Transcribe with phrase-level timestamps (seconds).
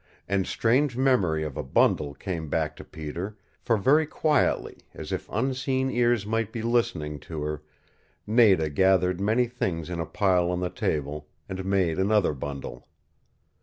[0.27, 5.29] And strange memory of a bundle came back to Peter, for very quietly, as if
[5.29, 7.61] unseen ears might be listening to her,
[8.25, 12.87] Nada gathered many things in a pile on the table, and made another bundle.